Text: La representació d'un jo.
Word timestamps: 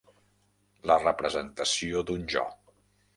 La 0.91 0.95
representació 1.03 2.01
d'un 2.09 2.25
jo. 2.37 2.47